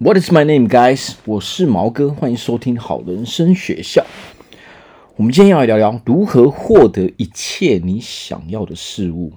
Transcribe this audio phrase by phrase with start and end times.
[0.00, 1.14] What is my name, guys？
[1.24, 4.06] 我是毛哥，欢迎收听好人生学校。
[5.16, 9.32] 我们今天要来聊聊如何获得一切你想要的事物。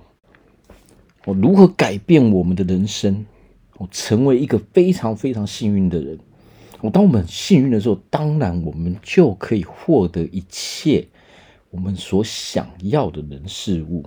[1.26, 3.26] 我，如何改变我们的人生？
[3.80, 6.20] 我，成为一个非常非常幸运的人。
[6.82, 11.08] 我，当我们幸运的时候，当然我们就可以获得一切
[11.72, 14.06] 我们所想要的人事物。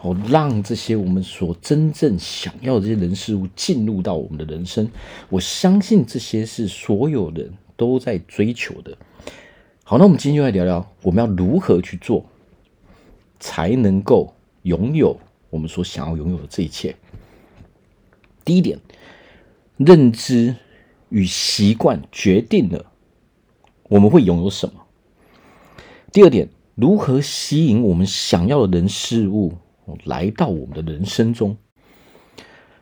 [0.00, 4.88] 好，让这些我们所真正想要的这些人事物进入到我们的人生。
[5.28, 8.96] 我相信这些是所有人都在追求的。
[9.82, 12.24] 好，那我们今天就来聊聊，我们要如何去做，
[13.40, 15.18] 才能够拥有
[15.50, 16.94] 我们所想要拥有的这一切。
[18.44, 18.78] 第一点，
[19.78, 20.54] 认知
[21.08, 22.86] 与习惯决定了
[23.88, 24.74] 我们会拥有什么。
[26.12, 29.54] 第二点，如何吸引我们想要的人事物
[30.04, 31.56] 来到我们的人生中。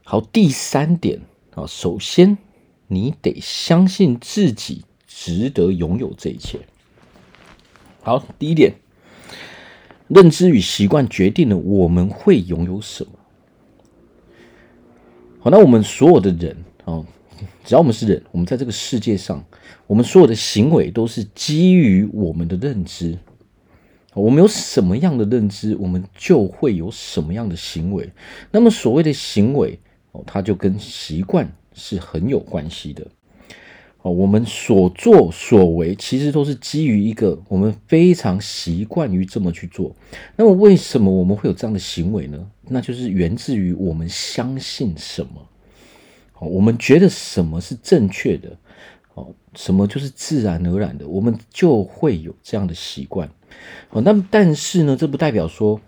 [0.02, 1.20] 好，第三点
[1.55, 2.38] 啊，首先
[2.87, 6.60] 你得相信自己值得拥有这一切。
[8.02, 8.74] 好，第一点，
[10.07, 13.10] 认知与习惯决定了我们会拥有什么。
[15.40, 17.04] 好，那我们所有的人啊，
[17.65, 19.45] 只要我们是人，我们在这个世界上，
[19.88, 23.18] 我们所有的行为都是基于我们的认知。
[24.22, 28.10] 我们有什么样的认知，我们就会有什么样的行为。
[28.50, 29.78] 那么所谓的行为
[30.12, 33.06] 哦，它就跟习惯是很有关系的。
[34.00, 39.94] 哦，我们所作所为其实都是基于一个我们非常习惯于这么去做。
[40.37, 42.46] 那么为什么我们会有这样的行为呢？
[42.68, 45.46] 那就是源自于我们相信什么。
[46.38, 48.56] 哦，我们觉得什么是正确的，
[49.16, 53.28] 哦，什么就是自然而然的，我们就会有这样的习惯。
[53.90, 55.80] 哦，那但是呢，这不代表说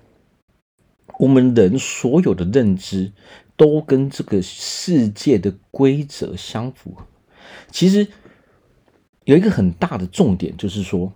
[1.18, 3.12] 我们人所有的认知
[3.54, 7.04] 都跟这个世界的规则相符合。
[7.70, 8.06] 其实
[9.24, 11.12] 有一个很大的重点，就是说，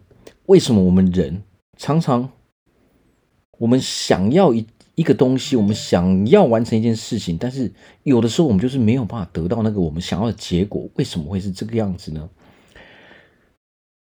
[0.46, 1.42] 为什么我们人
[1.78, 2.30] 常常
[3.58, 7.72] 我们想要一一个东西，我们想要完成一件事情，但是
[8.02, 10.88] 有的时候我们就是没有办法得到那个我们想要的结果。
[10.96, 12.28] 为什么会是这个样子呢？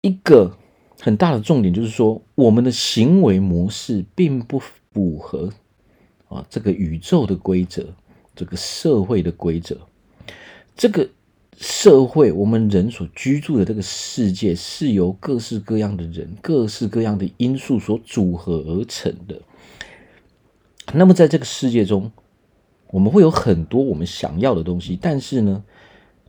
[0.02, 0.56] 一个。
[1.00, 5.50] 很大的重点就是说，我们的行为模式并不符合
[6.28, 7.84] 啊这个宇宙的规则，
[8.34, 9.76] 这个社会的规则。
[10.76, 11.06] 这个
[11.58, 19.38] 社会，我们人所居住的这个世界，是由各式各样的人、各式各样的因素所组合而成的。
[20.92, 22.12] 那么，在这个世界中，
[22.90, 25.64] 我们会有很多我们想要的东西，但是呢，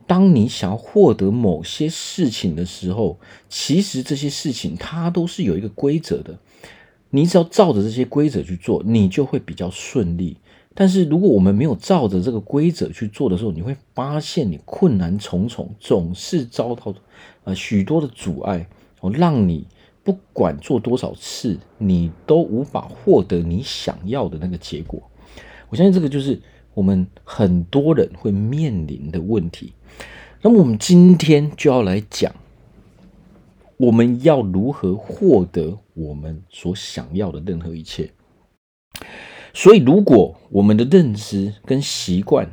[0.07, 6.37] 当你想要获得某些事情的时候，其实这些事情它都是有一个规则的。
[7.11, 10.37] 你只要照着这些规则去做，你就会比较顺利。
[10.73, 16.93] 但是如果我们没有照着这个规则去做的时候，你会发现你困难重重，总是遭到
[17.43, 18.67] 呃许多的阻碍，
[18.99, 19.65] 哦，让你
[20.05, 25.03] 不管做多少次，你都无法获得你想要的那个结果。
[25.69, 26.41] 我相信这个就是。
[26.75, 29.71] 我们很多人会面临的问题，
[30.41, 32.35] 那么我们今天就要来讲，
[33.77, 38.11] 我们要如何获得我们所想要的任何一切。
[39.53, 42.51] 所以，如果我们的认知跟习惯，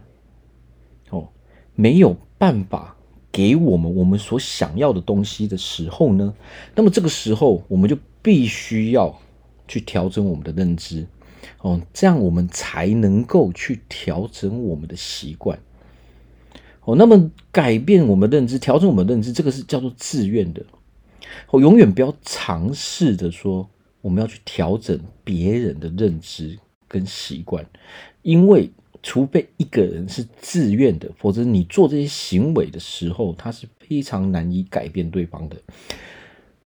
[1.10, 1.28] 哦，
[1.74, 2.91] 没有办法
[3.32, 6.34] 给我们我们所想要的东西的时候呢，
[6.74, 9.18] 那么这个时候我们就必须要
[9.66, 11.06] 去调整我们的认知。
[11.62, 15.58] 哦，这样我们才能够去调整我们的习惯。
[16.84, 20.64] 哦，那么改变我们认知，调整我们认知，这个是叫做自愿的。
[21.50, 23.68] 我永远不要尝试着说
[24.00, 27.64] 我们要去调整别人的认知跟习惯，
[28.22, 28.70] 因为
[29.02, 35.56] 除非一个人是自愿的，否则你做这些行为的时候，他是非常难以改变对方的。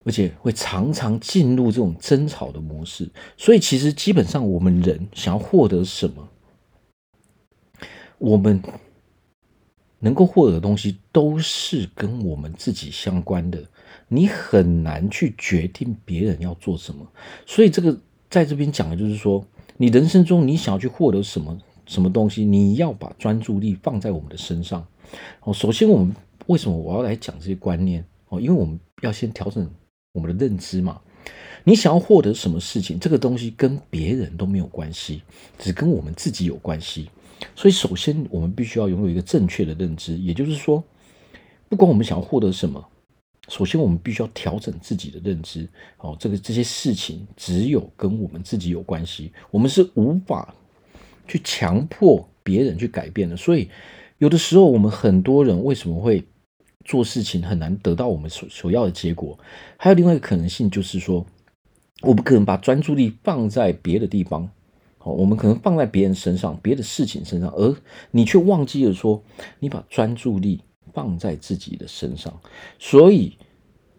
[0.03, 6.27] 而且会常常进入这种争吵的模式，所以其实基本上我们人想要获得什么，
[8.17, 8.59] 我们
[9.99, 13.63] 能够获得的东西都是跟我们自己相关的。
[14.07, 17.07] 你很难去决定别人要做什么，
[17.45, 17.95] 所以这个
[18.27, 19.45] 在这边讲的就是说，
[19.77, 21.55] 你人生中你想要去获得什么
[21.91, 24.87] 什么东西，你要把专注力放在我们的身上。
[25.41, 26.15] 哦，首先我们
[26.47, 28.03] 为什么我要来讲这些观念？
[28.29, 29.69] 哦，因为我们要先调整。
[30.13, 30.99] 我们的认知嘛，
[31.63, 35.21] 你想要获得什么事情，这个东西跟别人都没有关系，
[35.57, 37.09] 只跟我们自己有关系。
[37.55, 40.83] 所以，首先我们必须要拥有一个正确的认知，也就是说，
[41.69, 42.85] 不管我们想要获得什么，
[43.47, 45.65] 首先我们必须要调整自己的认知。
[45.99, 50.53] 哦，这个这些事情只有跟我们自己有关系，我们是无法
[51.27, 53.37] 去强迫别人去改变的。
[53.37, 53.69] 所以，
[54.17, 56.23] 有的时候我们很多人为什么会
[56.83, 59.37] 做事情很难得到我们所所要的结果。
[59.77, 61.25] 还有另外一个可能性，就是说，
[62.01, 64.49] 我们可能把专注力放在别的地方，
[64.99, 67.75] 哦，我们可能放在别人身上、别的事情身上，而
[68.11, 69.23] 你却忘记了说，
[69.59, 70.61] 你把专注力
[70.93, 72.39] 放在自己的身上。
[72.79, 73.37] 所以，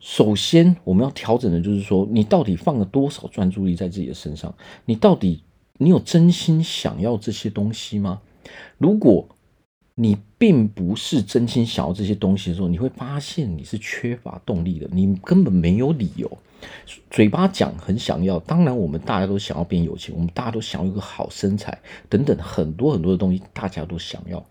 [0.01, 4.53] 首先我们要调整的就是说，你到底放了多少专注力在自己的身上？
[4.85, 5.45] 你到底
[5.83, 8.21] 你有真心想要这些东西吗？
[8.79, 9.29] 如果
[9.95, 16.31] 你并不是真心想要这些东西的时候，你会发现你是缺乏动力的，你根本没有理由。
[17.11, 21.77] 嘴巴讲很想要，当然我们大家都想要变有钱，我们大家都想要一个好身材
[22.09, 24.43] 等等很多很多的东西，大家都想要。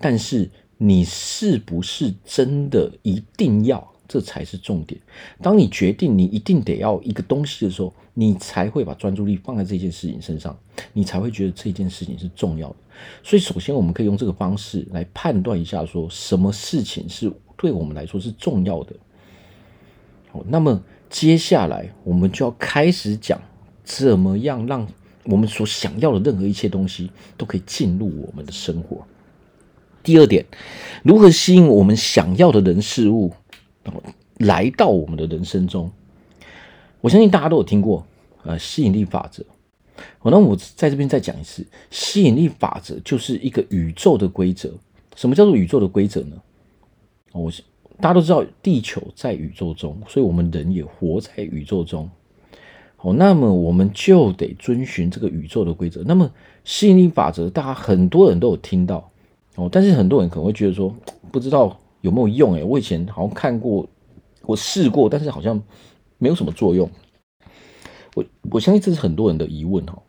[0.00, 3.92] 但是你是不是真的一定要？
[4.10, 5.00] 这才是重点。
[5.40, 10.58] 当你决定你一定得要一个东西的时候，你才会把专注力放在这件事情身上，
[10.92, 12.76] 你才会觉得这件事情是重要的。
[13.22, 18.96] 所以，首先我们可以用这个方式来判断一下，说什么事情是对我们来说是重要的。
[20.32, 23.40] 好，那么接下来我们就要开始讲，
[23.84, 24.84] 怎么样让
[25.22, 29.06] 我们所想要的任何一切东西都可以进入我们的生活。
[30.02, 30.44] 第二点，
[31.04, 33.32] 如何吸引我们想要的人事物？
[34.38, 35.90] 来到我们的人生中，
[37.00, 38.06] 我相信大家都有听过，
[38.44, 39.44] 呃，吸引力法则。
[40.18, 44.72] 好，那我在这边再讲一次，吸引力法则就是一个宇宙的规则。
[45.14, 46.36] 什么叫做宇宙的规则呢？
[47.32, 47.52] 我
[48.00, 52.08] 大家都知道，地球在宇宙中，所以我们人也活在宇宙中。
[52.96, 56.02] 好，那么我们就得遵循这个宇宙的规则。
[56.06, 56.30] 那么
[56.64, 59.10] 吸引力法则，大家很多人都有听到，
[59.56, 60.94] 哦，但是很多人可能会觉得说，
[61.30, 61.78] 不知道。
[62.00, 62.54] 有没有用？
[62.54, 63.88] 哎，我以前好像看过，
[64.42, 65.60] 我试过，但是好像
[66.18, 66.90] 没有什么作用。
[68.14, 70.02] 我我相信这是很多人的疑问哈。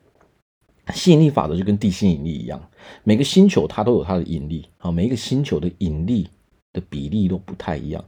[0.93, 2.69] 吸引力法则就跟地心引力一样，
[3.03, 6.27] 每个星球它都有它的引力啊，每一个星球的引力
[6.73, 8.03] 的比例都不太一样。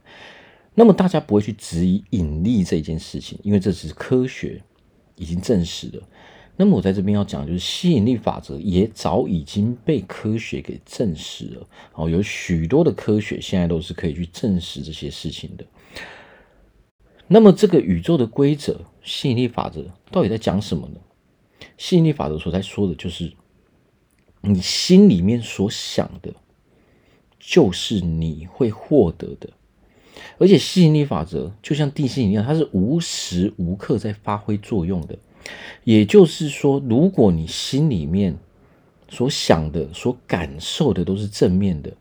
[0.74, 4.60] 那么大家不会去质疑引力这件事情，因为这是科学
[5.14, 6.02] 已经证实了。
[6.56, 11.66] 那么我在这边要讲，就是吸引力法则也早已经被科学给证实了。
[11.94, 15.64] 哦，有许多的科学现在都是可以去证实这些事情的。
[17.26, 21.00] 那么这个宇宙的规则，吸引力法则到底在讲什么呢？
[21.76, 23.32] 吸引力法则所在说的就是，
[24.42, 26.32] 你心里面所想的，
[27.40, 29.50] 就是你会获得的。
[30.38, 35.18] 而且吸引力法则就像地心引力一样，它是无时无刻在发挥作用的。
[35.84, 38.36] 也就是说，如果你心里面
[39.08, 41.92] 所想的、所感受的都是正面的，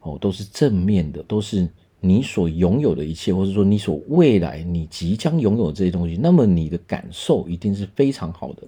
[0.00, 1.68] 哦，都是正面的，都是
[2.00, 8.62] 你所拥有的一切，或者说你所未来你即将拥有这些东西，那么你的感受一定是非常好的。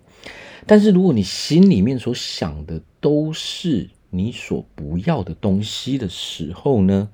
[0.66, 7.08] 但是，如果你心里面所想的都是你所不要的东西的时候呢？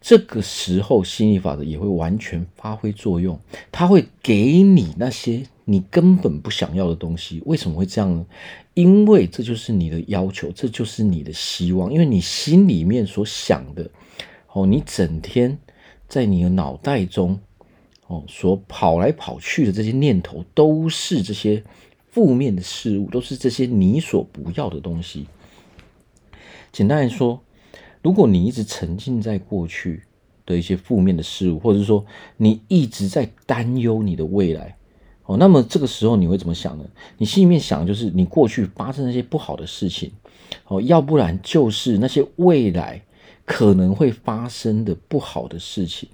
[0.00, 3.38] 这个时候，心理法则也会完全发挥作用，
[3.72, 7.42] 它会给你那些你根本不想要的东西。
[7.44, 8.26] 为什么会这样呢？
[8.72, 11.92] 因为这就是你的要求，这就是你的希望。
[11.92, 13.90] 因为你心里面所想的，
[14.52, 15.58] 哦，你整天
[16.08, 17.38] 在你的脑袋中，
[18.06, 21.62] 哦，所跑来跑去的这些念头，都是这些
[22.10, 25.26] 负面的事物，都是这些你所不要的东西。
[26.72, 27.42] 简单来说。
[28.00, 30.04] 如果你一直沉浸在过去
[30.46, 32.06] 的一些负面的事物，或者是说
[32.36, 34.77] 你一直在担忧你的未来，
[35.28, 36.84] 哦，那么这个时候你会怎么想呢？
[37.18, 40.10] 你心里面想就是你过去发生那些不好的事情，
[40.66, 43.02] 哦，要不然就是那些未来
[43.44, 46.08] 可能会发生的不好的事情。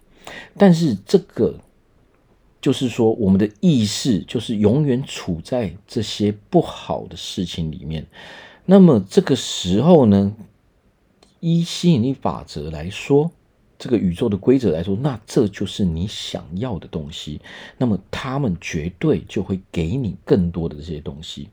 [0.58, 1.54] 但是这个
[2.60, 8.04] 就是说，我们的意识就是永远处在这些不好的事情里面。
[8.64, 10.34] 那么这个时候呢？
[11.40, 13.30] 依吸引力法则来说，
[13.84, 17.38] 这个宇宙的规则来说，那这就是你想要的东西。
[17.76, 21.50] 那么他们绝对就会给你更多的这些东西。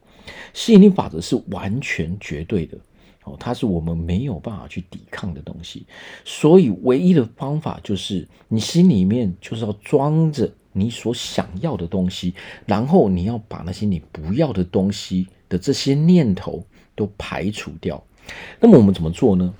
[0.53, 2.77] 吸引力法则是完全绝对的
[3.25, 5.85] 哦，它是我们没有办法去抵抗的东西。
[6.23, 12.33] 所以唯一的方法就是你心里面就是要装着你所想要的东西，
[12.65, 18.01] 然后你要把那些你不要的东西的这些念头都排除掉。
[18.61, 19.53] 那么我们怎么做呢？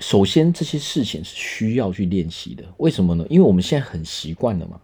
[0.00, 2.64] 首先，这些事情是需要去练习的。
[2.78, 3.24] 为什么呢？
[3.28, 4.80] 因为我们现在很习惯了嘛。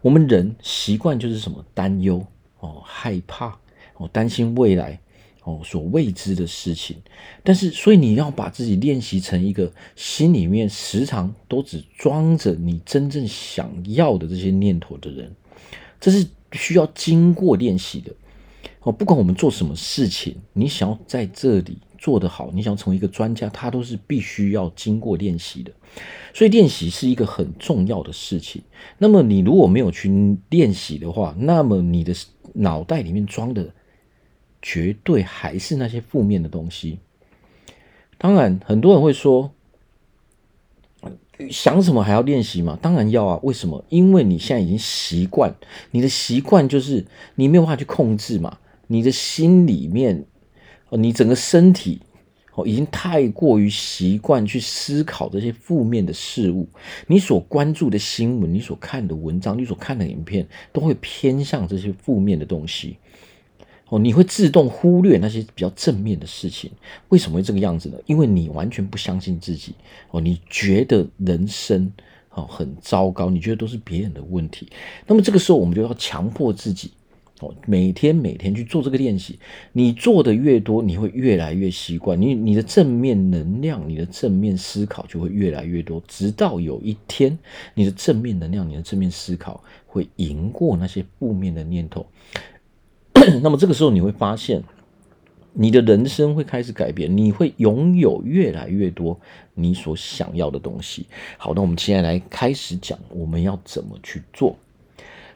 [0.00, 1.64] 我们人习惯就是什么？
[1.74, 2.24] 担忧
[2.60, 3.58] 哦，害怕
[3.96, 4.98] 哦，担心未来
[5.42, 6.96] 哦，所未知的事情。
[7.42, 15.34] 但是，所以你要把自己练习成一个心里面时常都只装着你真正想要的这些念头的人。
[16.00, 18.12] 这是需要经过练习的
[18.82, 18.92] 哦。
[18.92, 21.78] 不管我们做什么事情，你想要在这里。
[22.02, 25.70] 做得好，你想成为一个专家，它都是必须要经过练习的。
[26.34, 28.60] 所以练习是一个很重要的事情。
[28.98, 32.12] 那么你如果没有去练习的话，那么你的
[32.54, 33.72] 脑袋里面装的
[34.60, 36.98] 绝对还是那些负面的东西。
[38.18, 39.52] 当然，很多人会说，
[41.50, 42.76] 想什么还要练习吗？
[42.82, 43.40] 当然要啊！
[43.44, 43.84] 为什么？
[43.90, 45.54] 因为你现在已经习惯，
[45.92, 47.06] 你的习惯就是
[47.36, 48.58] 你没有办法去控制嘛。
[48.88, 50.24] 你的心里面，
[50.92, 52.02] 哦，你整个身体，
[52.54, 56.68] 哦，已经太过于习惯去思考这些负面的事物。
[57.06, 62.98] 你所关注的新闻，你所看的文章，你所看的影片，都会偏向这些负面的东西。
[63.88, 66.70] 哦，你会自动忽略那些比较正面的事情，
[67.08, 67.96] 为什么会这个样子呢？
[68.04, 69.74] 因为你完全不相信自己
[70.10, 71.90] 哦，你觉得人生
[72.34, 74.68] 哦很糟糕，你觉得都是别人的问题。
[75.06, 76.90] 那么这个时候，我们就要强迫自己
[77.40, 79.38] 哦，每天每天去做这个练习。
[79.72, 82.20] 你做的越多，你会越来越习惯。
[82.20, 87.36] 你你的正面能量，你的正面思考就会越来越多，直到有一天，
[87.74, 92.06] 你的正面能量，你的正面思考会赢过那些负面的念头。
[93.42, 94.62] 那么这个时候你会发现，
[95.52, 99.18] 你的人生会开始改变，你会拥有越来越多
[99.54, 101.06] 你所想要的东西。
[101.38, 104.56] 好，那我们现在来开始讲我们要怎么去做。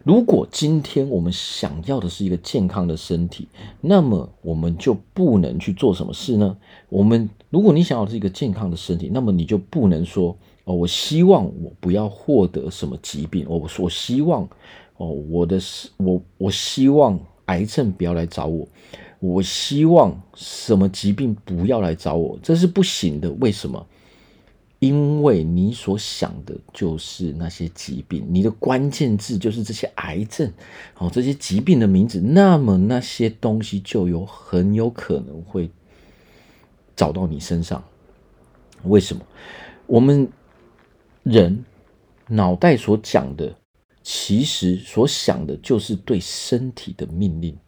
[0.07, 3.49] 如果今天我们想要的是一个健康的身体，
[3.81, 6.57] 那么我们就不能去做什么事呢？
[6.89, 14.49] 我们如果你想要的是一个健康的身体，那么你就不能说哦，我希望我不要获得什么疾病，我我希望
[14.99, 15.59] 哦，我的
[15.97, 17.19] 我我希望。
[17.47, 18.67] 癌症不要来找我，
[19.21, 23.31] 我希望什么疾病不要来找我，这是不行的。
[23.35, 23.87] 为什么？
[24.87, 30.53] 因为你所想的就是那些疾病，你的关键字就是这些癌症，
[30.99, 35.71] 哦，这些疾病的名字，那么那些东西就有很有可能会
[36.95, 37.83] 找到你身上。
[38.85, 39.23] 为什么？
[39.87, 40.29] 我们
[41.23, 41.65] 人
[42.29, 43.57] 脑袋所讲的。
[44.09, 47.59] 其实所想的就是对身体的命令。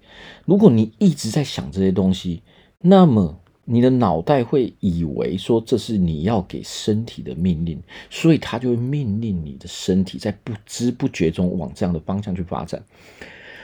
[0.44, 2.44] 如果你一直在想这些东西，
[2.78, 12.82] 那么你的脑袋会以为说这是你要给身体的命令，所以它就会命令你的身体在不知不觉中往这样的方向去发展。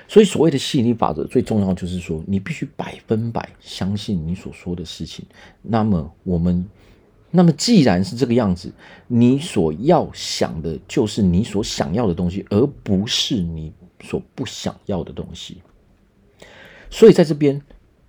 [0.06, 5.25] 所以所谓的吸引力法则，最重要就是说，你必须百分百相信你所说的事情。
[5.62, 6.64] 那么我们。
[7.37, 8.73] 那么，既然是这个样子，
[9.08, 15.61] 你所要想的就是你所想要的东西，而不是你所不想要的东西。
[16.90, 17.61] 所以，在这边，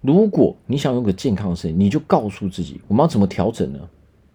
[0.05, 3.89] 如果你想有个健康的身体，你就告诉自己，我们要怎么调整呢？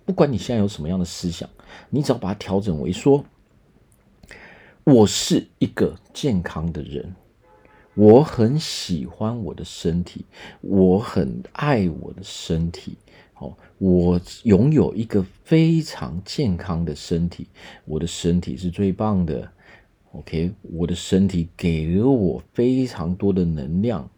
[0.04, 1.48] 不管你现在有什么样的思想，
[1.90, 3.24] 你只要把它调整为说：
[4.82, 7.14] 我是一个健康的人，
[7.94, 10.24] 我很喜欢我的身体，
[10.60, 12.96] 我很爱我的身体。
[13.38, 17.46] 哦，我拥有一个非常健康的身体，
[17.86, 19.50] 我的身体是最棒的。
[20.12, 24.10] OK，我的身体给了我非常多的能量。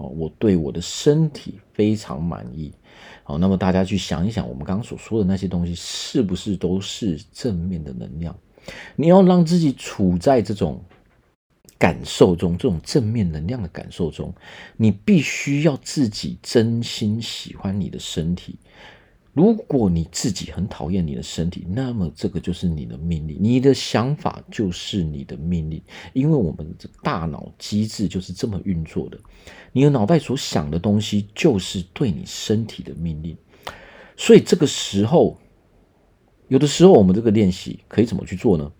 [0.00, 2.72] 哦，我对我的身体非常满意。
[3.22, 8.36] 好，那么大家去想一想，我们刚刚所说的那些东西，是不是都是正面的能量？
[8.96, 10.82] 你要让自己处在这种。
[11.78, 14.34] 感受中，这种正面能量的感受中，
[14.76, 18.58] 你必须要自己真心喜欢你的身体。
[19.32, 25.80] 如果你自己很讨厌你的身体，那么这个就是你的命令，你的想法就是你的命令。
[26.12, 29.18] 因为我们的大脑机制就是这么运作的，
[29.72, 33.36] 你的脑袋所想的东西就是对你身体的命令。
[34.16, 35.38] 所以这个时候，
[36.48, 38.70] 有的时候我们这个练习可以怎么去做呢？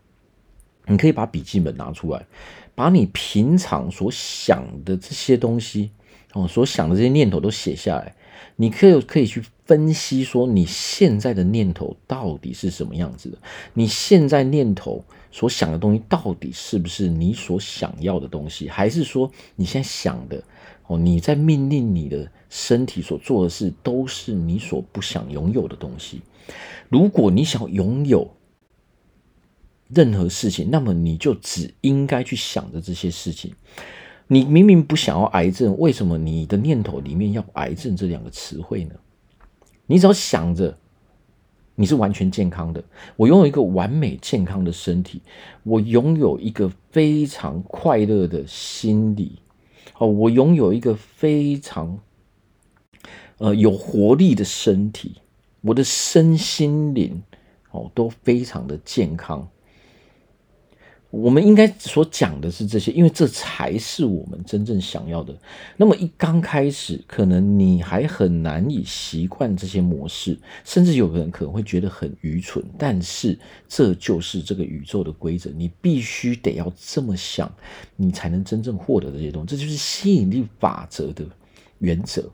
[0.87, 2.26] 你可以把笔记本拿出来。
[2.73, 5.90] 把你平常所想的这些东西，
[6.33, 8.16] 哦，所想的这些念头都写下来，
[8.57, 13.38] 你可以可以去分析说你现在的念头到底是什么样子的，
[13.72, 20.42] 你现在念头所想的东西到底是不是你所想要的东西，还是说你现在想的，
[20.88, 26.20] 哦，你在命令你的身体所做的事都是你所不想拥有的东西？
[26.88, 28.28] 如果你想拥有。
[29.92, 33.52] 任何事情，那么你就只应该去想着这些事情。
[34.28, 38.94] 你明明不想要癌症，为什么你的念头里面要“癌症”这两个词汇呢？
[39.90, 40.78] 你只要想着
[41.75, 42.80] 你是完全健康的，
[43.16, 45.20] 我拥有一个完美健康的身体，
[45.64, 49.40] 我拥有一个非常快乐的心理，
[49.99, 51.99] 哦，我拥有一个非常
[53.38, 55.16] 呃有活力的身体，
[55.62, 57.20] 我的身心灵
[57.73, 59.49] 哦都非常的健康。
[61.10, 65.36] 我们应该所讲的是这些，因为这才是我们真正想要的。
[65.76, 72.64] 那么一刚开始，可能你还很难以习惯这些模式，甚至有个人可能会觉得很愚蠢。
[72.78, 73.36] 但是
[73.68, 77.52] 这就是这个宇宙的规则，你必须得要这么想，
[77.96, 79.48] 你才能真正获得这些东西。
[79.48, 81.26] 这就是吸引力法则的
[81.80, 82.30] 原则。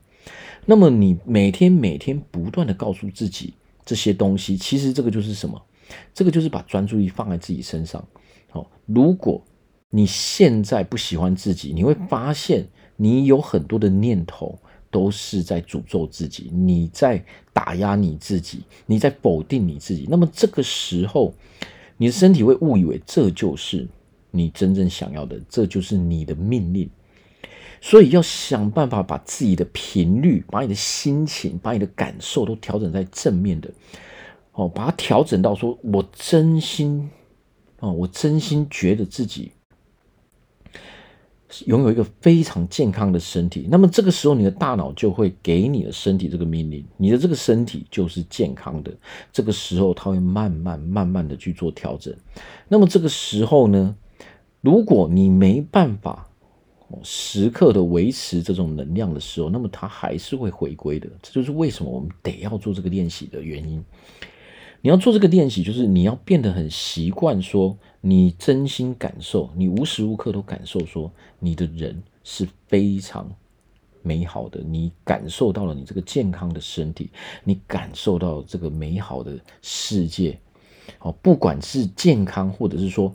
[0.67, 5.59] 那么你每天每天不断地告诉自己这些东西，其实这个就是什么？
[6.13, 8.07] 这个就是把专注力放在自己身上。
[8.49, 9.41] 好，如果
[9.89, 14.57] 你现在不喜欢自己，你会发现你有很多的念头
[14.89, 17.23] 都是在诅咒自己，你在
[17.53, 20.07] 打压你自己，你在否定你自己。
[20.09, 21.33] 那么这个时候，
[21.97, 23.87] 你的身体会误以为这就是
[24.31, 26.89] 你真正想要的，这就是你的命令。
[27.79, 33.69] 所以要想办法把自己的频率、把你的心情、把你的感受都调整在正面的，
[34.53, 37.09] 哦，把它调整到说，我真心。
[37.79, 39.51] 啊，我真心觉得自己
[41.65, 43.67] 拥有一个非常健康的身体。
[43.69, 48.91] 那么这个时候，你的大脑就会给你的身体这个命令，你的这个身体就是健康的。
[49.31, 52.13] 这个时候，它会慢慢慢慢的去做调整。
[52.67, 53.95] 那么这个时候呢，
[54.61, 56.27] 如果你没办法
[57.03, 61.07] 时刻的维持这种能量的时候，那么它还是会回归的。
[61.21, 63.83] 这就是为什么我们得要做这个练习的原因。
[64.87, 73.29] 你要做这个练习，就是你要变得很习惯，说你真心感受，你无时无刻都感受，说你的人是非常
[74.01, 77.09] 美好的，你感受到了你这个健康的身体，
[77.43, 80.39] 你感受到这个美好的世界。
[80.99, 83.13] 好，不管是健康，或者是说，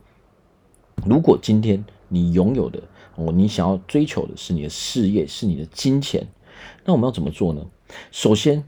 [1.06, 2.82] 如果今天你拥有的
[3.16, 6.26] 哦，你想要追求的是你的事业，是你的金钱，
[6.84, 7.64] 那我们要怎么做呢？
[8.10, 8.62] 首先。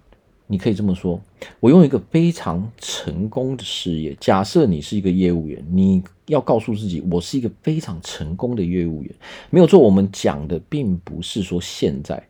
[0.47, 1.21] 你可以这么说，
[1.61, 4.17] 我用一个非常成功的事业。
[4.21, 9.15] 假设你是一个业务员，你要告诉自己，我是一个非常成功的业务员。
[9.51, 12.23] 没有错，我们讲的并不是说现在，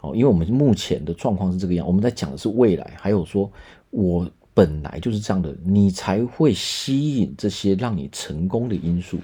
[0.00, 3.50] 哦，因为我们目前的状况是这个样，我们在讲的是未来，还有说
[3.90, 4.30] 我。
[4.52, 9.18] 本来就是这样的，你才会吸引这些让你成功的因素。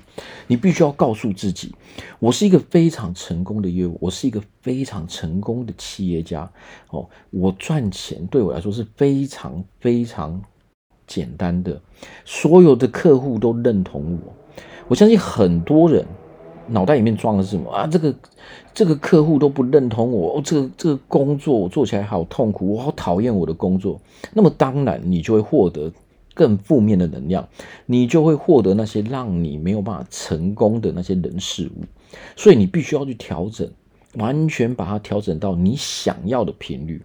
[0.46, 1.74] 你必须要告诉自己，
[2.18, 6.50] 我是一个非常成功的业务，我是一个非常成功的企业家。
[6.90, 10.40] 哦，我赚钱对我来说是非常非常
[11.06, 11.80] 简单的，
[12.24, 14.32] 所有的客户都认同我。
[14.88, 16.06] 我相信很多人。
[16.68, 17.86] 脑袋里面装的是什么啊？
[17.86, 18.14] 这个
[18.74, 24.00] 这个客户都不认同我，哦，这个这个工作我做起来好痛苦，我好讨厌我的工作。
[24.32, 25.92] 那么当然，你就会获得
[26.34, 27.48] 更负面的能量，
[27.86, 31.84] 你就会获得那些让你没有办法成功的那些人事物。
[32.36, 33.68] 所以你必须要去调整，
[34.14, 37.02] 完全把它调整到你想要的频率。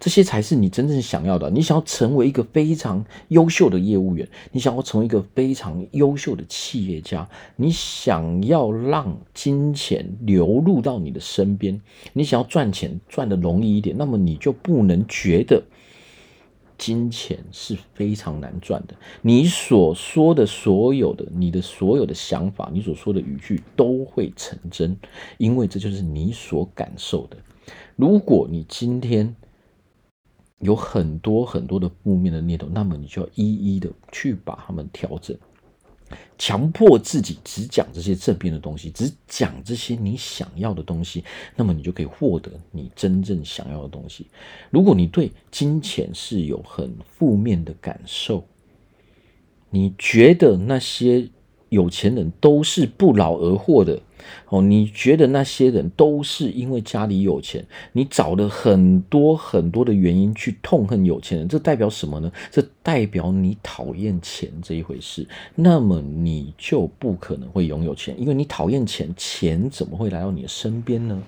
[0.00, 1.50] 这些才是你真正想要的。
[1.50, 11.78] 你想要成为一个非常优秀的业务员，你想要成为一个非常优秀的企业家，你想要让金钱流入到你的身边，
[12.14, 15.62] 你想要赚钱赚得容易一点，那么你就不能觉得
[16.78, 18.94] 金钱是非常难赚的。
[19.20, 24.96] 你所说的所有的，你的所有的想法，你所说的语句都会成真，
[25.36, 27.36] 因为这就是你所感受的。
[27.96, 29.36] 如果你今天，
[30.60, 35.36] 有很多很多的负面的念头，那么你就要一一的去把它们调整，
[36.38, 41.24] 强迫自己只讲这些正面的东西，只讲这些你想要的东西，
[41.56, 44.26] 那么你就可以获得你真正想要的东西。
[44.70, 48.44] 如果你对金钱是有很负面的感受，
[49.70, 51.28] 你觉得那些
[51.68, 53.98] 有钱人都是不劳而获的。
[54.48, 57.64] 哦，你觉得那些人都是因为家里有钱？
[57.92, 62.30] 你找了很多很多的原因去痛恨有钱人，这代表什么呢？
[62.50, 65.26] 这代表你讨厌钱这一回事。
[65.54, 71.22] 那么你就不可能会拥有钱，因为你讨厌钱，钱怎么会来到你的身边呢？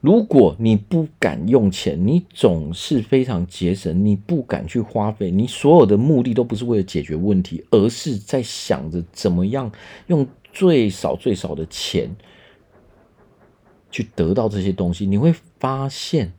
[0.00, 9.70] 如果你不敢用钱，你总是非常节省，你不敢去花费，你所有的目的都不是为了解决问题，而是在想着怎么样
[10.06, 10.26] 用。
[10.52, 12.14] 最少最少的钱
[13.90, 16.32] 去得到这些东西，你会发现，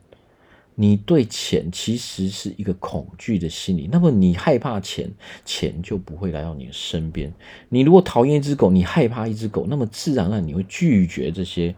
[0.74, 3.88] 你对钱其实是一个恐惧的心理。
[3.92, 5.10] 那么你害怕钱，
[5.44, 7.32] 钱就不会来到你的身边。
[7.68, 11.74] 你如果讨厌一只狗，你害怕一只狗，那么自然而然你会拒绝这些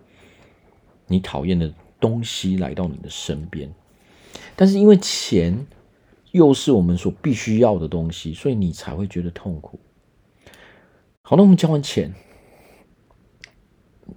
[1.09, 3.73] 你讨厌的东西来到你的身边。
[4.57, 5.67] 但是因为钱
[6.31, 9.79] 又是我们所必须要的东西，所以你才会觉得痛苦。
[11.27, 12.13] 好，那我们讲完钱。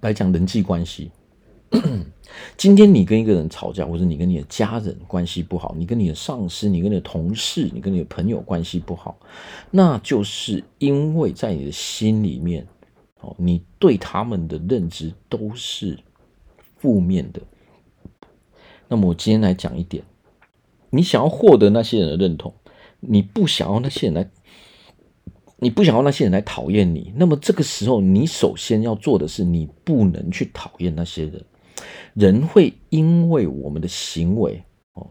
[0.02, 1.10] 来讲人际关系，
[2.58, 9.18] 今天你跟一个人吵架，或者你跟你的家人关系不好，你跟你的上司、你跟你的同事、你跟你的朋友关系不好，
[9.70, 12.66] 那就是因为在你的心里面，
[13.22, 15.98] 哦，你对他们的认知都是
[16.76, 17.40] 负面的。
[18.86, 20.04] 那么我今天来讲一点，
[20.90, 22.52] 你想要获得那些人的认同，
[23.00, 24.30] 你不想要那些人来，
[25.60, 31.44] 你不想要那些人来讨厌你，那么这个时候，你首先要做的是，你不能去讨厌那些人。
[32.14, 34.62] 人会因为我们的行为
[34.94, 35.10] 哦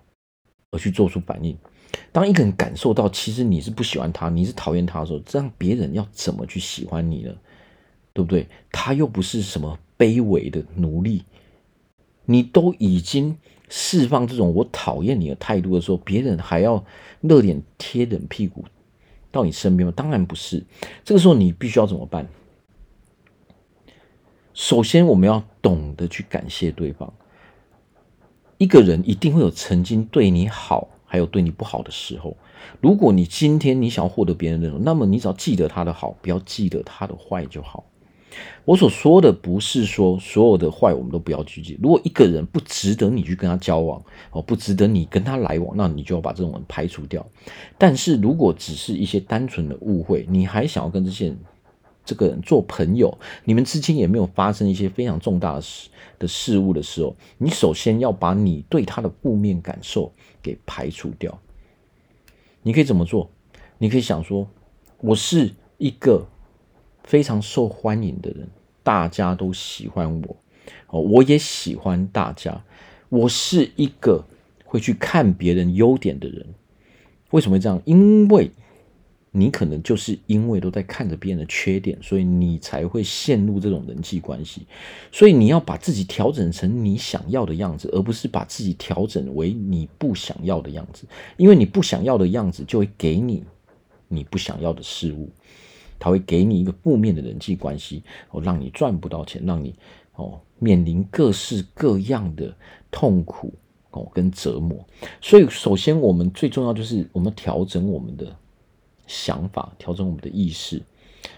[0.71, 1.57] 而去做出反应。
[2.11, 7.33] 当一个人感受到其实你是不喜欢他，你是讨厌他的时候，这样别人要怎么去喜欢你呢？
[8.13, 8.47] 对不对？
[8.71, 11.23] 他又不是什么卑微的奴隶，
[12.25, 13.37] 你都已经
[13.69, 16.83] 释放这种我讨厌你的态度的时候，别人还要
[17.21, 18.65] 热脸贴冷屁股
[19.31, 19.93] 到你身边吗？
[19.95, 20.65] 当然不是。
[21.03, 22.27] 这个时候你必须要怎么办？
[24.53, 27.13] 首先，我们要懂得去感谢对方。
[28.57, 32.35] 一个人一定会有曾经对你好，还有对你不好的时候。
[32.81, 37.85] 如果你今天你想要获得别人的认同，那么你只要记得他的好，不要记得他的坏就好。
[38.65, 41.79] 我所说的不是说所有的坏我们都不要去记。
[41.81, 47.25] 如果一个人不值得你去跟他交往，哦，不值得你跟他来往，那你就要把这种人排除掉。
[47.77, 51.37] 但是如果只是一些单纯的误会，你还想要跟这些人，
[52.03, 61.39] 这个人做朋友，你们之间也没有发生一些非常重大的事的事物的时候，你首先要把你对他的负面感受给排除掉。
[62.63, 63.29] 你可以怎么做？
[63.77, 64.45] 你可以想说，
[64.99, 66.27] 我是一个
[67.07, 68.47] 非常受欢迎的人，
[68.83, 70.35] 大家都喜欢我，
[70.89, 72.63] 哦，我也喜欢大家。
[73.09, 74.23] 我是一个
[74.65, 76.45] 会去看别人优点的人。
[77.31, 77.81] 为什么会这样？
[77.85, 78.51] 因为。
[79.29, 84.65] 你可能就是因为都在看着别人的缺点，所以你才会陷入这种人际关系。
[85.11, 91.05] 所以你要把自己调整成你想要的样子，而不是把自己调整为你不想要的样子。
[91.35, 93.43] 因为你不想要的样子，就会给你
[94.07, 95.29] 你不想要的事物，
[95.99, 99.75] 它会给你一个负面的人际关系，哦，让你赚不到钱，让你
[100.15, 102.55] 哦面临各式各样的
[102.91, 103.53] 痛苦
[103.91, 104.85] 哦跟折磨。
[105.21, 108.35] 所以，首先我们最重要就是我们调整我们的。
[109.09, 110.83] 想法，调整我们的意识，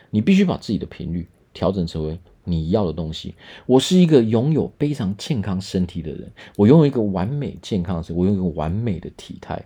[0.10, 3.36] 你必须把自己的频率调整成为你要的东西。
[3.68, 9.64] 我是一个拥有非常健康身体的人，我拥有一个完美健康的身，我拥有一个完美的体态。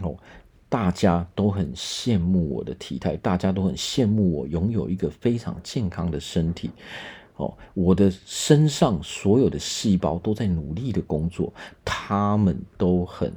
[0.00, 0.16] 哦，
[0.70, 6.70] 大家都很羡慕我的体态，大家都很羡慕我拥有一个非常健康的身体。
[7.36, 11.52] 哦，我的身上所有的细胞都在努力的工作，
[11.84, 13.30] 他们都很，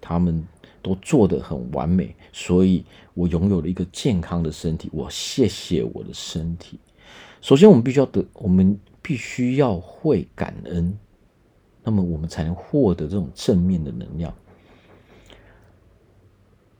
[0.00, 0.46] 他们。
[0.80, 4.88] 都做得很完美，所以我拥有了一个健康的身体。
[4.92, 6.78] 我谢谢我的身体。
[7.40, 10.96] 首先，我们必须要得，我们必须要会感恩，
[11.82, 14.32] 那么我们才能获得这种正面的能量。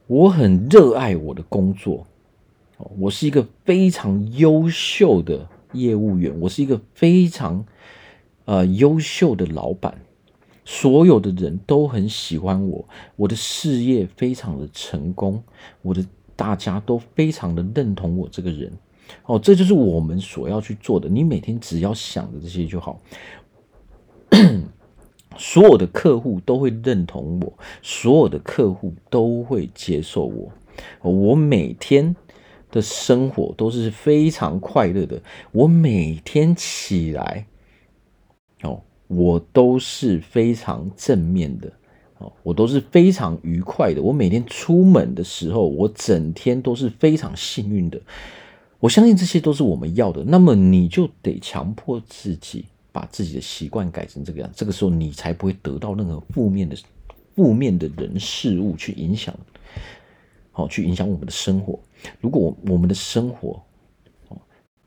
[0.08, 2.06] 我很热爱我的工作，
[2.98, 7.62] 我是一个非常优秀的业务员，我是一个非常
[8.46, 10.00] 呃优秀的老板。
[10.64, 15.42] 所有的人都很喜欢我，我的事业非常的成功，
[15.82, 16.02] 我的
[16.34, 18.72] 大家都非常的认同我这个人，
[19.26, 21.06] 哦，这就是我们所要去做的。
[21.06, 22.98] 你每天只要想着这些就好，
[25.38, 30.52] 所有的客户都会认同我，所有的客户都会接受我，
[31.00, 32.14] 我每天
[32.70, 35.22] 的生活都是非常快乐的，
[35.52, 37.46] 我每天起来，
[38.62, 38.82] 哦。
[39.10, 41.72] 我都是非常正面的，
[42.18, 44.02] 哦，我都是非常愉快的。
[44.02, 47.98] 我每天出门的时候，我整天都是非常幸运的。
[48.78, 50.22] 我相信这些都是我们要的。
[50.26, 52.66] 那么你就得强迫自己
[52.98, 56.76] 把自己的习惯改成这个样，这个时候你才不会得到任何负面的、
[57.36, 59.32] 负面的人事物去影响，
[60.50, 61.78] 好，去影响我们的生活。
[62.20, 63.62] 如果我们的生活，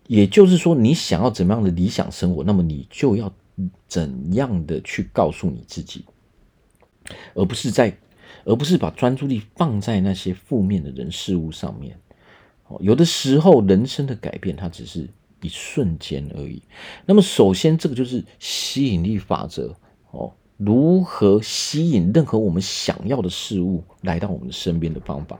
[0.07, 3.31] 也就是说你想要怎么样的理想生活，那么你就要。
[3.87, 6.03] 怎样的去告诉你自己，
[7.35, 7.95] 而不是在，
[8.43, 11.99] 而不是把专注力放在那些负面的人事物上面。
[12.69, 15.07] 哦，有的时候人生的改变，它只是
[15.41, 16.61] 一瞬间而已。
[17.05, 19.75] 那么，首先这个就是吸引力法则
[20.11, 25.39] 哦，如何吸引任何我们想要的事物来到我们身边的方法。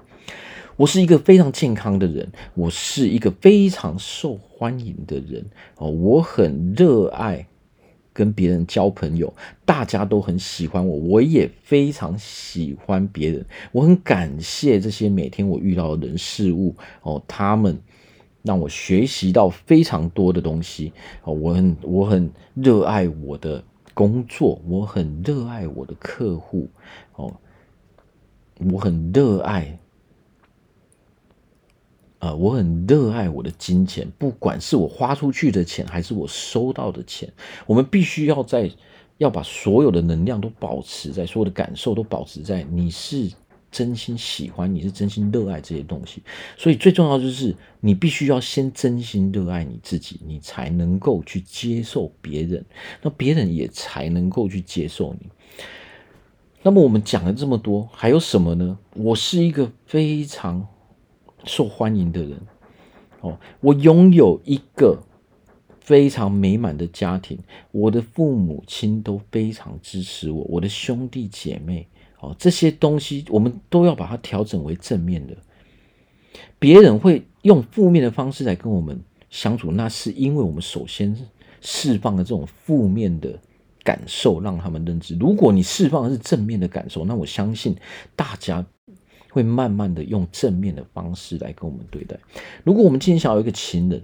[0.76, 5.46] 我是一个非常健康的人，我是一个非常受欢迎的人
[5.78, 7.48] 哦，我很热爱。
[8.14, 9.34] 跟别人交朋友，
[9.64, 13.46] 大家都很喜欢我，我也非常喜欢别人。
[13.72, 17.80] 我很感谢这些每天我遇到的人事物哦，他们
[18.44, 20.94] 让我学习到非常多的东西。
[21.24, 26.70] 哦，我很我很热爱我的工作，我很热爱我的客户。
[27.16, 27.34] 哦，
[28.72, 29.78] 我很热爱。
[32.20, 37.28] 呃，我很热爱我的金钱，不管是我花出去的钱，还是我收到的钱，
[37.66, 38.70] 我们必须要在
[39.18, 42.62] 要把所有的能量都保持在，所有的感受都保持在。
[42.70, 43.32] 你是
[43.72, 46.22] 真心喜欢，你是真心热爱这些东西，
[46.58, 52.66] 所以最重要就是你必须要先真心热爱你自己，你才能够去接受别人，
[53.02, 55.30] 那别人也才能够去接受你。
[56.62, 58.78] 那么我们讲了这么多，还有什么呢？
[58.94, 60.68] 我是一个非常。
[61.44, 62.40] 受欢迎的人，
[63.22, 65.02] 哦，我拥有一个
[65.80, 67.36] 非常美满的家庭，
[67.72, 71.88] 我的父母亲都非常支持我，我的兄弟姐妹，
[72.22, 75.36] 哦，这些东西我们都要把它调整为正面的。
[76.58, 78.98] 别人会用负面的方式来跟我们
[79.30, 81.14] 相处，那是因为我们首先
[81.60, 83.38] 释放了这种负面的
[83.84, 85.18] 感受，让他们认知。
[85.20, 87.76] 如果你释放的是正面的感受，那我相信
[88.16, 88.66] 大家。
[89.34, 92.20] 会慢慢的用正面的方式来跟我们对待。
[92.66, 94.04] 如果我们今天想要一个情人，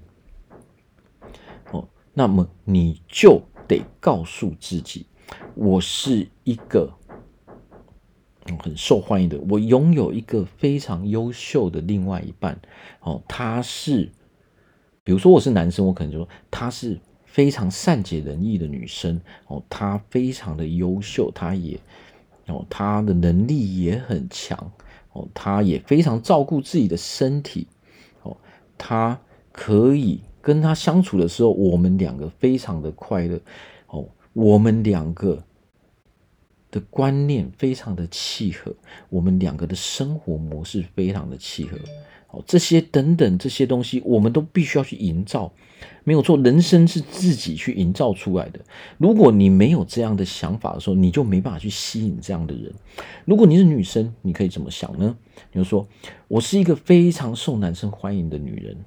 [1.74, 5.06] 哦，那么你就得告诉自己，
[5.54, 6.90] 我是一个
[8.58, 12.60] 很受欢迎的，我拥有一个非常优秀的另外一半。
[13.02, 14.10] 哦，他是，
[15.04, 19.20] 比如说我是男生，我可能就说他是非常善解人意的女生。
[19.48, 21.80] 哦，他非常的优秀，他也，
[22.48, 24.72] 哦，他的能力也很强。
[25.34, 27.66] 他也非常照顾自己的身体，
[28.22, 28.38] 哦，
[28.78, 29.20] 他
[29.52, 33.42] 可以跟他相处的时候，我们两个非常的快乐，
[33.88, 35.44] 哦，我们两个
[36.78, 38.74] 的观念非常的契合，
[39.10, 41.78] 我们两个的生活模式非常的契合。
[42.28, 45.52] 好这些等等这些东西，我们都必须要去营造，
[46.04, 46.38] 没有错。
[46.38, 48.60] 人生是自己去营造出来的。
[48.98, 52.72] 如果你没有这样的想法的时候，你就没办法去吸引这样的人。
[53.26, 55.18] 如果你是女生，你可以怎么想呢？
[55.52, 55.88] 比如说，
[56.28, 58.78] 我是一个非常受男生欢迎的女人，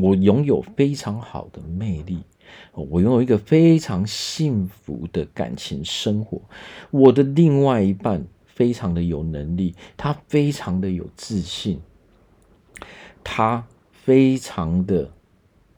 [0.00, 2.20] 我拥有非常好的魅力，
[2.72, 6.40] 我拥有一个非常幸福的感情生活。
[6.90, 11.80] 我的另外一半非常的有能力，他非常的有自信。
[13.22, 15.10] 他非常的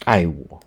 [0.05, 0.61] 爱我，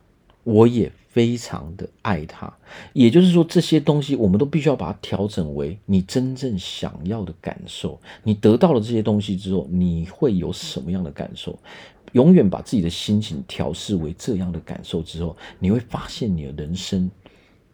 [0.44, 2.52] 我也非常的爱他。
[2.94, 8.00] 也就是说，这些东西我们都必须要把它调整为你真正想要的感受。
[8.24, 11.60] 你得到了这些东西之后，你会有什么样的感受？
[12.13, 17.10] 永远把自己的心情调试为这样的感受之后，你会发现你的人生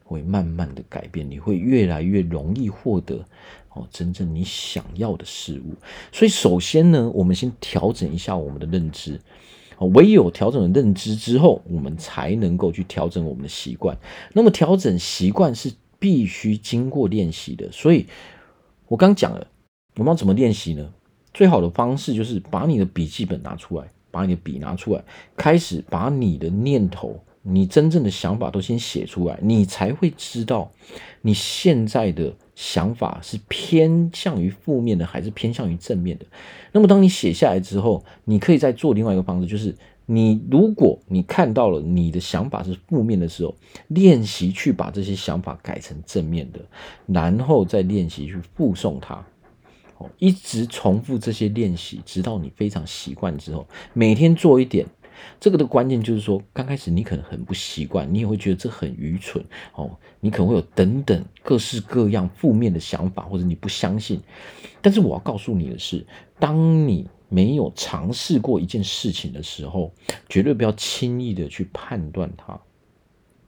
[0.04, 3.24] 会慢慢的改变，你会越来越容易获得。
[3.70, 5.76] 哦，真正你想要的事物，
[6.10, 9.20] 所以首先呢，我们先调整一下我们的认知。
[9.94, 13.98] 唯有调整了认知之后，我们才能够去调整我们的习惯。
[14.32, 17.70] 那么调整习惯是必须经过练习的。
[17.74, 18.06] 所以
[18.88, 19.46] 我刚讲了，
[19.98, 20.94] 我们要怎么练习呢？
[21.34, 25.04] 最好的方式就是把你的笔记本拿出来，把你的笔拿出来，
[25.36, 27.20] 开始把你的念头。
[27.48, 30.72] 你真正的想法都先写出来，你才会知道
[31.22, 36.26] 你现在的想法是偏向于负面的，还是偏向于正面的。
[36.72, 39.76] 那么，当你写下来之后，你可以再做另外一个方式，就是
[40.08, 43.56] 你如果你看到了你的想法是负面的时候，
[43.90, 46.60] 练习去把这些想法改成正面的，
[47.06, 49.24] 然后再练习去附送它，
[49.98, 54.86] 哦，一直重复这些练习，直到你非常习惯之后，每天做一点。
[55.40, 59.42] 这个的关键就是说，刚开始你可能很不习惯，你也会觉得这很愚蠢
[59.74, 64.20] 哦，你可能会有等等各式各样负面的想法，或者你不相信。
[64.82, 66.06] 但是我要告诉你的是，
[66.38, 69.94] 当你没有尝试过一件事情的时候，
[70.28, 72.60] 绝对不要轻易的去判断它。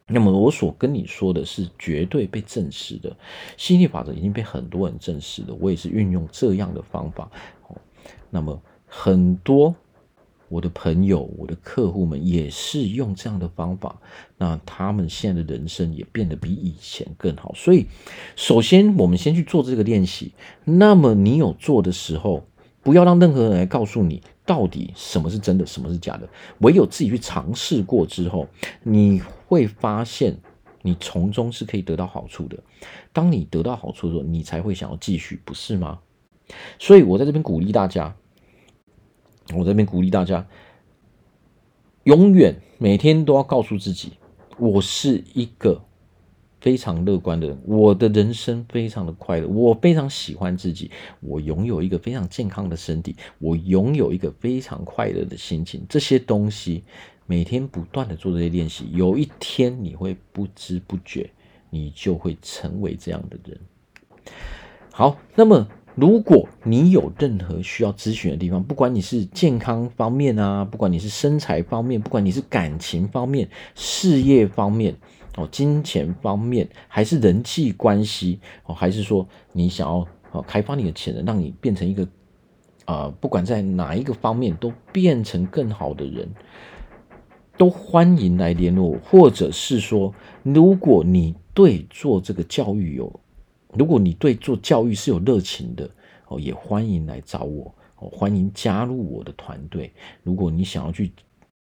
[0.08, 3.16] 那么我所跟你说的是绝对被证实的，
[3.58, 7.30] 吸引力法则已经被很多人证实了，我也是运用这样的方法
[7.68, 7.76] 哦。
[8.30, 9.76] 那么很多。
[10.50, 14.00] 我的朋友，我的客户们也是用这样的方法，
[14.38, 17.52] 那他们现在的人生也变得比以前更好。
[17.54, 17.86] 所以，
[18.38, 20.32] 首先我们先去做这个练习。
[20.64, 22.46] 那么你有做的时候，
[22.82, 26.28] 不要让任何人来告诉你到底什么是真的，什么是假的。
[26.62, 28.48] 唯有自己去尝试过之后，
[28.82, 30.36] 你会发现
[30.82, 32.58] 你从中是可以得到好处的。
[33.12, 36.00] 当你得到好处的时候，你才会想要继续，不是吗？
[36.80, 38.16] 所以我在这边鼓励大家。
[39.56, 40.46] 我这边鼓励大家，
[42.04, 44.14] 永远每天都要告诉自己，
[44.58, 45.84] 我是一个
[46.60, 50.90] 非常乐观的人，我的人生非常的快乐，我非常喜欢自己，
[51.20, 55.86] 我拥有一个非常健康的身体，我拥有一个非常快乐的心情。
[55.88, 56.84] 这些东西
[57.28, 61.30] 每天不断的做这些练习，有一天你会不知不觉，
[61.70, 63.60] 你就会成为这样的人。
[64.92, 74.96] 好，那么如果你有任何需要咨询的地方，不管你是健康方面啊，不管你是身材方面，不管你是感情方面、事业方面。
[75.38, 82.08] 哦，金钱方面，还是人际关系哦，还是说你想要哦开发你的潜能，让你变成一个
[82.86, 86.28] 啊、不管在哪一个方面都变成更好的人，
[87.56, 88.98] 都欢迎来联络我。
[88.98, 93.20] 或者是说，如果你对做这个教育有，
[93.74, 95.88] 如果你对做教育是有热情的
[96.30, 99.94] 哦，也欢迎来找我哦，欢迎加入我的团队。
[100.24, 101.12] 如果你想要去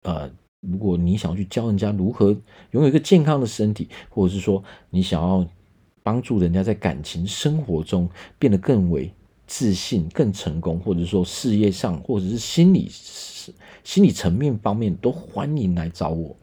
[0.03, 0.29] 呃。
[0.61, 2.29] 如果你想要去教人家如何
[2.71, 5.45] 拥有一个健康的身体，或者是说你想要
[6.03, 9.11] 帮助人家在感情生活中变得更为
[9.47, 12.89] 自信、更成功，或者说事业上，或者是心理
[13.83, 16.35] 心理层面方面，都欢迎来找我。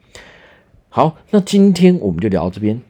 [0.89, 2.81] 好，那今天我们就聊到这边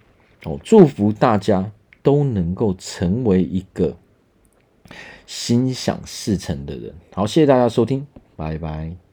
[0.46, 3.96] 哦，祝福大家都能够成为一个
[5.28, 6.94] 心想事成的人。
[7.14, 9.09] 好，谢谢大家收听，拜拜。